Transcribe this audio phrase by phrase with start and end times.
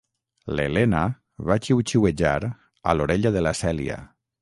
[0.59, 1.01] L'Helena
[1.51, 4.05] va xiuxiuejar a l'orella de la Cèlia.